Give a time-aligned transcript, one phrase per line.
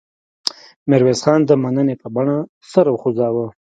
[0.89, 2.37] میرویس خان د مننې په بڼه
[2.71, 3.45] سر وخوځاوه.